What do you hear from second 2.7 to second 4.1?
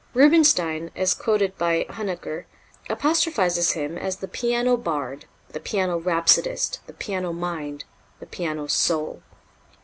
apostrophizes him